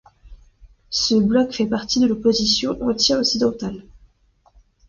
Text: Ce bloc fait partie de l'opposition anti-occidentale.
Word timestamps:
Ce 0.89 1.13
bloc 1.13 1.51
fait 1.53 1.67
partie 1.67 1.99
de 1.99 2.07
l'opposition 2.07 2.71
anti-occidentale. 2.81 3.83